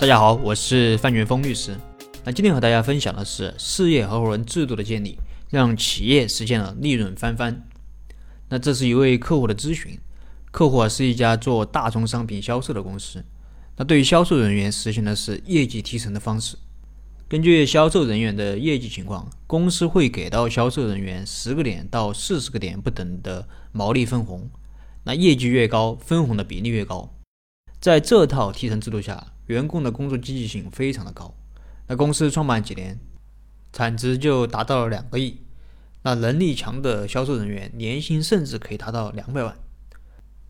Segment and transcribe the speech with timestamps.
[0.00, 1.76] 大家好，我是范全峰律师。
[2.24, 5.18] 那今天和大家分享的是事业合伙人制度的建立，
[5.50, 7.66] 让企业实现了利润翻番。
[8.48, 9.98] 那这是一位客户的咨询，
[10.52, 13.24] 客户啊是一家做大宗商品销售的公司。
[13.76, 16.56] 那对于销售人员实行的是业绩提成的方式，
[17.28, 24.48] 根据销售人员的业绩情况，公司会给到销售人员十个点到四十个点不等的毛利分红。
[25.02, 27.12] 那业绩越高，分红的比例越高。
[27.80, 31.34] 在这套提成制度下，员工的工作积极性非常的高。
[31.86, 32.98] 那公司创办几年，
[33.72, 35.42] 产值就达到了两个亿。
[36.02, 39.58] 那能力强的销售人员年薪甚至可以达到两百万。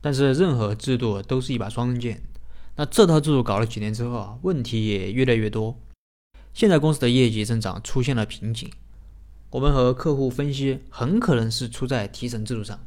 [0.00, 2.22] 但是任何制度都是一把双刃剑。
[2.76, 5.78] 那这套制度搞了几年之后啊，问题也越来越多。
[6.54, 8.70] 现在公司的业绩增长出现了瓶颈。
[9.50, 12.78] 我们和客户分析，很可能是出在提成制度上。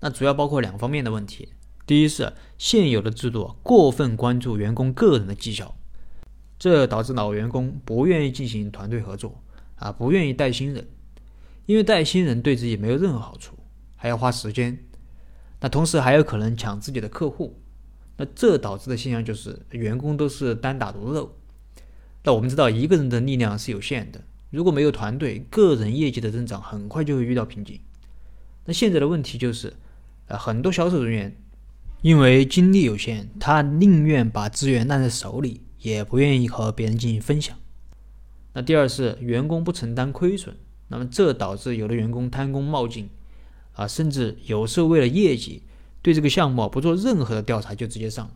[0.00, 1.48] 那主要包括两方面的问题。
[1.86, 5.76] 第一是现有的制度过分关注员工个人的绩效，
[6.58, 9.40] 这导致老员工不愿意进行团队合作
[9.76, 10.88] 啊，不愿意带新人，
[11.64, 13.56] 因为带新人对自己没有任何好处，
[13.94, 14.76] 还要花时间，
[15.60, 17.62] 那同时还有可能抢自己的客户，
[18.16, 21.38] 那这导致的现象就是员工都是单打独斗。
[22.24, 24.20] 那我们知道一个人的力量是有限的，
[24.50, 27.80] 如果没有团队，个人业绩的增长很快就会遇到瓶颈。
[28.64, 29.74] 那现在的问题就是，
[30.26, 31.36] 呃，很多销售人员。
[32.06, 37.58] 因为精力有限，他宁愿把资源烂在手里，也不愿意和别人进行分享。
[38.52, 40.54] 那第二是员工不承担亏损，
[40.86, 43.10] 那么这导致有的员工贪功冒进，
[43.72, 45.64] 啊，甚至有时候为了业绩，
[46.00, 48.30] 对这个项目不做任何的调查就直接上，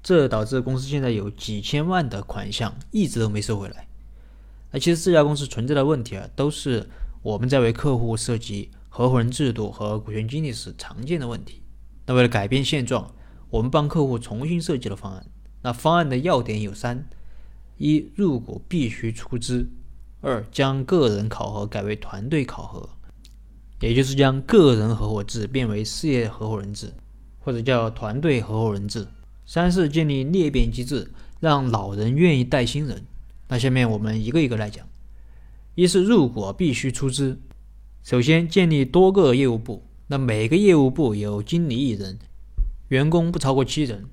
[0.00, 3.88] 这导致公司现在有几千万的款项一直都没收回来。
[4.70, 6.88] 那其实这家公司存在的问题啊，都是
[7.22, 11.61] 我们在为客户设计合伙人制度和股权激励时常见的问题。
[12.06, 13.14] 那为了改变现状，
[13.50, 15.26] 我们帮客户重新设计了方案。
[15.62, 17.08] 那方案的要点有三：
[17.78, 19.66] 一、入股必须出资；
[20.20, 22.88] 二、将个人考核改为团队考核，
[23.80, 26.92] 也就是将个人合伙制变为事业合伙人制，
[27.38, 29.04] 或者叫团队合伙人制；
[29.46, 33.04] 三是建立裂变机制，让老人愿意带新人。
[33.48, 34.86] 那下面我们一个一个来讲。
[35.74, 37.40] 一是入股必须出资，
[38.02, 39.82] 首先建立多个业务部。
[40.08, 42.18] 那每个业务部有经理一人，
[42.88, 44.06] 员工不超过七人。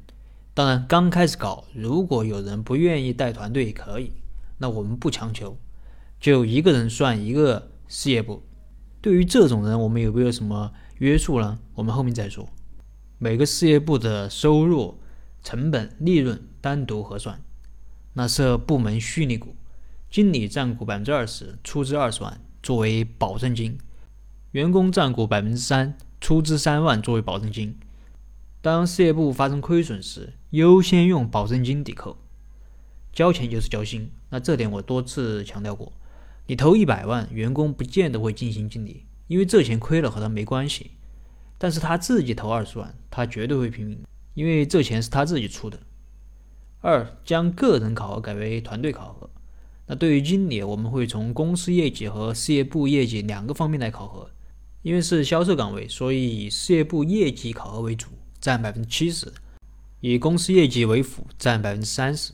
[0.53, 4.11] 当然，刚开始搞，如果有人不愿意带团队也，可以，
[4.57, 5.57] 那我们不强求，
[6.19, 8.44] 就一个人算一个事业部。
[9.01, 11.59] 对于这种人，我们有没有什么约束呢？
[11.75, 12.47] 我们后面再说。
[13.17, 15.00] 每个事业部的收入、
[15.44, 17.41] 成本、利润单独核算。
[18.13, 19.56] 那设部门虚拟股，
[20.09, 23.77] 经理占股百分之二十，出资二十万作为保证金。
[24.52, 27.78] 员工占股百分之三，出资三万作为保证金。
[28.62, 32.18] 当事业部发生亏损时，优先用保证金抵扣。
[33.14, 35.94] 交钱就是交心，那这点我多次强调过。
[36.48, 40.92] 你投一百万，员工不见得会尽心尽力，因为这钱亏了和他没关系。
[41.60, 44.00] 但是他自己投二十万，他绝对会拼命，
[44.34, 45.80] 因为这钱是他自己出的。
[46.81, 49.30] 二，将个人考核改为团队考核。
[49.86, 54.31] 那对于经理，我们会从公司业绩和事业部业绩两个方面来考核。
[54.81, 58.07] 因为是销售岗位，所以以事业部业绩考核为主，
[58.40, 59.28] 占百分之七十；
[60.00, 62.31] 以公司业绩为辅，占百分之三十。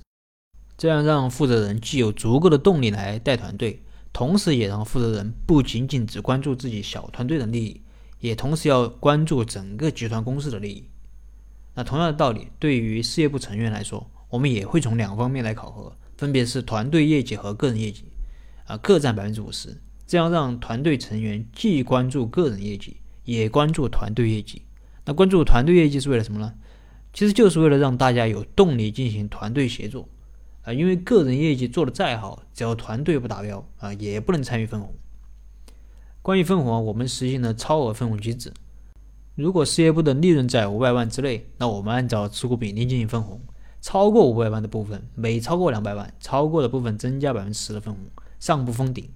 [0.77, 3.81] 这样让负责人既有足够的动力来带团队，
[4.13, 7.81] 同时也让负责人不仅仅只关注自己小团队的利益，
[8.19, 10.83] 也同时要关注整个集团公司的利益。
[11.73, 18.03] 那同样的道理，对于事业部成员来说，我们也会从两方面来考核，分别是团队业绩和个人业绩，
[18.65, 19.81] 啊，各占百分之五十。
[20.07, 24.61] 这样让团队成员既关注个人业绩，也关注团队业绩。
[25.05, 26.53] 那关注团队业绩是为了什么呢？
[27.13, 30.09] 其实就是为了让大家有动力进行团队协作
[30.63, 30.73] 啊。
[30.73, 34.93] 因为个人业绩做得再好，只要团队不达标啊，也不能参与分红。
[36.21, 38.51] 关于分红，我们实行了超额分红机制。
[39.35, 43.41] 如果事业部的利润在五百万之内，那我们按照持股比例进行分红。
[43.81, 48.03] 超过五百万的部分，每超过两百万，超过的部分增加百分之十的分红，
[48.39, 49.07] 上不封顶。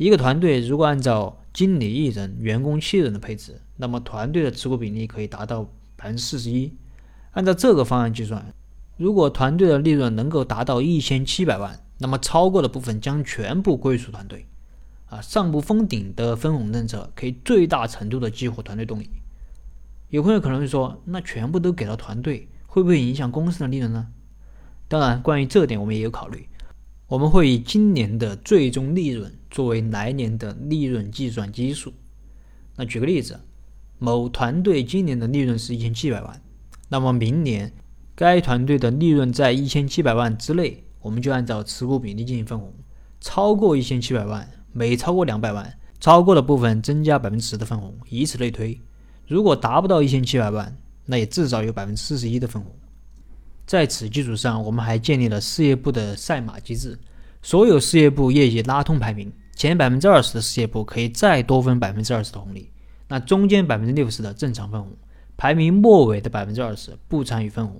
[0.00, 5.64] 一个团队如果按照经理一人、员工七人的配置，那么团队的持股比例可以达到
[5.94, 6.72] 百分之四十一。
[7.32, 8.54] 按照这个方案计算，
[8.96, 14.46] 如果团队的利润能够达到一千七百万，那么超过的部分将全部归属团队。
[15.04, 19.10] 啊，上不封顶的分红政策可以最大程度的激活团队动力。
[20.08, 24.06] 有朋友可能会说，那全部都给到团队，会不会影响公司的利润呢？
[24.88, 26.48] 当然，关于这点我们也有考虑。
[27.06, 31.92] 我们会以今年的最终利润作为来年的利润计算基数。
[32.76, 33.40] 那举个例子，
[33.98, 36.40] 某团队今年的利润是一千七百万，
[36.88, 37.72] 那么明年
[38.14, 42.70] 该团队的利润在一千七百万之内，我们就按照持股比例进行分红；
[43.20, 48.80] 超过一千七百万，每超过两百万，超过的部分增加百分之十的分红，以此类推。
[49.26, 50.76] 如果达不到一千七百万，
[51.06, 52.74] 那也至少有百分之四十一的分红。
[53.66, 56.98] 在此基础上，我们还建立了事业部的赛马机制，
[57.42, 62.70] 所有事业部业绩拉通排名前百分之二十的事业部可以再多分百分之二十的红利，
[63.08, 64.90] 那中间百分之六十的正常分红，
[65.36, 67.78] 排名末尾的百分之二十不参与分红。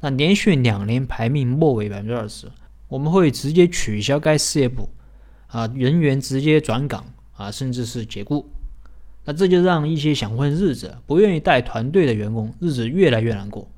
[0.00, 2.50] 那连续两年排名末尾百分之二十，
[2.88, 4.88] 我们会直接取消该事业部
[5.46, 7.04] 啊人员直接转岗
[7.34, 8.44] 啊，甚至是解雇。
[9.24, 13.70] 那这就让一些想混日子、不愿意带团队的员工日子越来越难过，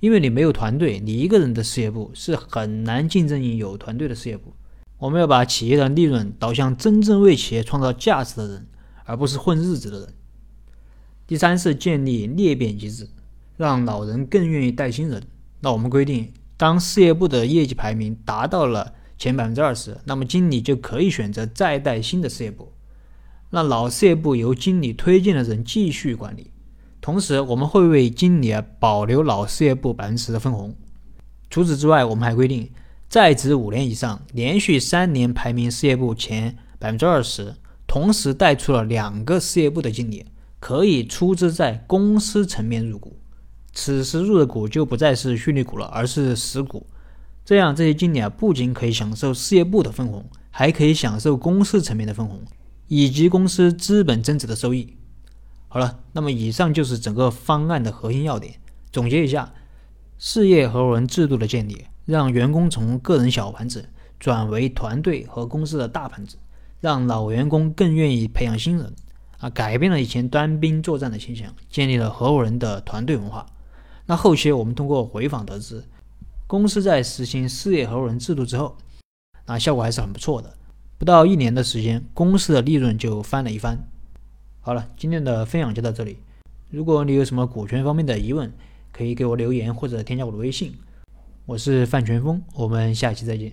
[0.00, 4.52] 因为你没有团队，你一个人的事业部是很难竞争于有团队的事业部。
[5.02, 8.68] 我们要把企业的利润导向真正为企业创造价值的人，
[9.04, 10.14] 而不是混日子的人。
[11.26, 13.08] 第三是建立裂变机制，
[13.56, 15.20] 让老人更愿意带新人。
[15.58, 22.72] 那我们规定，当事业部的业绩排名达到了前百分之二十，那么经理就可以选择再带新的事业部。
[23.50, 26.52] 那老事业部由经理推荐的人继续管理，
[27.00, 30.76] 同时我们会为经理保留老事业部百分之十的分红。
[31.50, 32.70] 除此之外，我们还规定，
[33.12, 37.54] 在职五年以上、连续三年排名事业部前百分之二十，
[37.86, 40.24] 同时带出了两个事业部的经理，
[40.58, 43.20] 可以出资在公司层面入股。
[43.74, 46.86] 此时入的股就不再是虚拟股了，而是实股。
[47.44, 52.42] 这样，这些经理啊不仅可以享受事业部的分红，还可以享受公司层面的分红。
[52.88, 54.96] 以及公司资本增值的收益。
[55.68, 58.54] 好了，那么以上就是整个方案的核心要点。
[58.90, 59.52] 总结一下，
[60.16, 63.88] 事业合伙人制度的建立，让员工从个人小盘子
[64.18, 66.36] 转为团队和公司的大盘子，
[66.80, 68.92] 让老员工更愿意培养新人，
[69.38, 73.46] 啊，改变了以前单兵作战的现象，建立了合伙人的团队文化。
[74.06, 75.84] 那后期我们通过回访得知，
[76.46, 78.76] 公司在实行事业合伙人制度之后，
[79.46, 80.54] 那效果还是很不错的。
[80.98, 83.78] 不到一年的时间，公司的利润就翻了一番。
[84.60, 86.18] 好了，今天的分享就到这里。
[86.70, 88.52] 如果你有什么股权方面的疑问，
[88.92, 90.74] 可以给我留言或者添加我的微信。
[91.44, 93.52] 我是范全峰，我们下期再见。